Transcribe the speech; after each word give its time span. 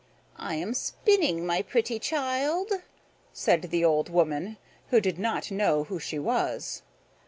"I 0.39 0.55
am 0.55 0.73
spinning, 0.73 1.45
my 1.45 1.61
pretty 1.61 1.99
child," 1.99 2.71
said 3.33 3.61
the 3.69 3.85
old 3.85 4.09
woman, 4.09 4.57
who 4.89 4.99
did 4.99 5.19
not 5.19 5.51
know 5.51 5.83
who 5.83 5.99
she 5.99 6.17
was. 6.17 6.81